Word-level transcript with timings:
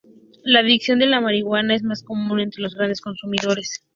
La 0.43 0.61
adicción 0.61 0.97
de 0.97 1.05
marihuana 1.05 1.75
es 1.75 1.83
más 1.83 2.01
común 2.01 2.39
entre 2.39 2.63
los 2.63 2.73
grandes 2.73 3.01
consumidores. 3.01 3.85